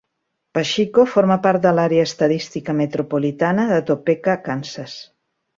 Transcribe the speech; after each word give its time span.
Paxico 0.57 1.03
forma 1.11 1.37
part 1.43 1.63
de 1.67 1.73
l'àrea 1.79 2.07
estadística 2.09 2.77
metropolitana 2.81 3.69
de 3.73 3.81
Topeka, 3.91 4.39
Kansas. 4.49 4.99